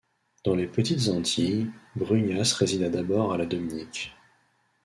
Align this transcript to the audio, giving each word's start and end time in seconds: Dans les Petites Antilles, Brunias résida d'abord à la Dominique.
Dans 0.45 0.55
les 0.55 0.65
Petites 0.65 1.09
Antilles, 1.09 1.69
Brunias 1.95 2.55
résida 2.57 2.89
d'abord 2.89 3.33
à 3.33 3.37
la 3.37 3.45
Dominique. 3.45 4.15